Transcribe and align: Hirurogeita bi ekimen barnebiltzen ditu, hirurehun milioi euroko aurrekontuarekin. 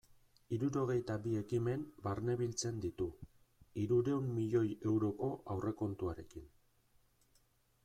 Hirurogeita 0.55 1.17
bi 1.25 1.33
ekimen 1.41 1.83
barnebiltzen 2.07 2.79
ditu, 2.87 3.07
hirurehun 3.83 4.33
milioi 4.39 4.65
euroko 4.95 5.31
aurrekontuarekin. 5.57 6.51